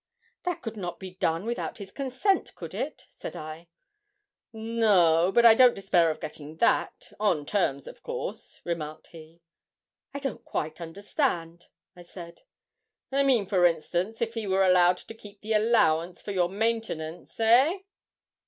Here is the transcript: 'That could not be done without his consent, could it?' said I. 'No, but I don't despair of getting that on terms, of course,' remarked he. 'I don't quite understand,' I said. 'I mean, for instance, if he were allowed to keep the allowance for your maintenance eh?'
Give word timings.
'That 0.45 0.63
could 0.63 0.75
not 0.75 0.99
be 0.99 1.11
done 1.13 1.45
without 1.45 1.77
his 1.77 1.91
consent, 1.91 2.55
could 2.55 2.73
it?' 2.73 3.05
said 3.07 3.35
I. 3.35 3.67
'No, 4.51 5.31
but 5.31 5.45
I 5.45 5.53
don't 5.53 5.75
despair 5.75 6.09
of 6.09 6.19
getting 6.19 6.55
that 6.57 7.13
on 7.19 7.45
terms, 7.45 7.85
of 7.85 8.01
course,' 8.01 8.61
remarked 8.65 9.09
he. 9.11 9.41
'I 10.15 10.19
don't 10.21 10.43
quite 10.43 10.81
understand,' 10.81 11.67
I 11.95 12.01
said. 12.01 12.41
'I 13.11 13.21
mean, 13.21 13.45
for 13.45 13.63
instance, 13.63 14.23
if 14.23 14.33
he 14.33 14.47
were 14.47 14.65
allowed 14.65 14.97
to 14.97 15.13
keep 15.13 15.41
the 15.41 15.53
allowance 15.53 16.19
for 16.19 16.31
your 16.31 16.49
maintenance 16.49 17.39
eh?' 17.39 17.81